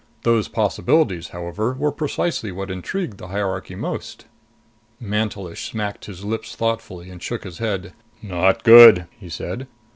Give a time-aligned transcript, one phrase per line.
[0.23, 4.25] Those possibilities, however, were precisely what intrigued the hierarchy most.
[4.99, 7.93] Mantelish smacked his lips thoughtfully and shook his head.
[8.23, 9.67] "Not good!" he said.